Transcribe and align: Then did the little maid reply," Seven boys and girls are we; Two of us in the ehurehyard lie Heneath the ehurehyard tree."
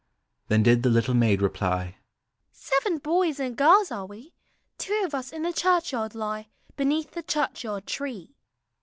Then 0.47 0.63
did 0.63 0.81
the 0.81 0.89
little 0.89 1.13
maid 1.13 1.43
reply," 1.43 1.97
Seven 2.51 2.97
boys 2.97 3.39
and 3.39 3.55
girls 3.55 3.91
are 3.91 4.07
we; 4.07 4.33
Two 4.79 4.99
of 5.05 5.13
us 5.13 5.31
in 5.31 5.43
the 5.43 5.53
ehurehyard 5.53 6.15
lie 6.15 6.47
Heneath 6.75 7.11
the 7.11 7.21
ehurehyard 7.21 7.85
tree." 7.85 8.35